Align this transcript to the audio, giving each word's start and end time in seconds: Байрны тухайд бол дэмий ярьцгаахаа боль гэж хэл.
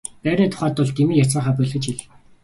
Байрны 0.23 0.47
тухайд 0.53 0.73
бол 0.77 0.89
дэмий 0.97 1.19
ярьцгаахаа 1.23 1.55
боль 1.57 1.71
гэж 1.73 1.83
хэл. 1.87 1.99